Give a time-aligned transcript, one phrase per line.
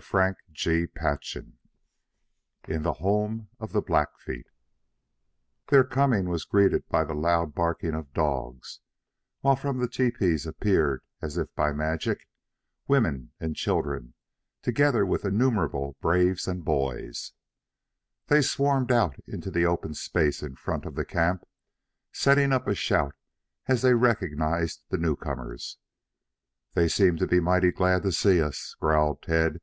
[0.00, 1.54] CHAPTER XXIII
[2.68, 4.46] IN THE HOME OF THE BLACKFEET
[5.70, 8.78] Their coming was greeted by the loud barking of dogs,
[9.40, 12.28] while from the tepees appeared as if by magic,
[12.86, 14.14] women and children,
[14.62, 17.32] together with innumerable braves and boys.
[18.28, 21.42] They fairly swarmed out into the open space in front of the camp,
[22.12, 23.16] setting up a shout
[23.66, 25.76] as they recognized the newcomers.
[26.74, 29.60] "They seem to be mighty glad to see us," growled Tad.